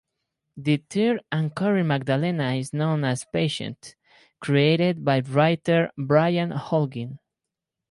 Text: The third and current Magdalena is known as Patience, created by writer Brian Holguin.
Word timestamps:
The 0.57 0.77
third 0.89 1.21
and 1.31 1.53
current 1.53 1.85
Magdalena 1.89 2.55
is 2.55 2.73
known 2.73 3.03
as 3.03 3.27
Patience, 3.31 3.93
created 4.39 5.05
by 5.05 5.19
writer 5.19 5.91
Brian 5.95 6.49
Holguin. 6.49 7.19